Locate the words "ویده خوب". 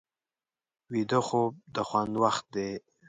0.91-1.53